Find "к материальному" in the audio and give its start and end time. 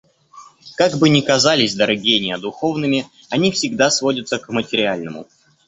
4.39-5.27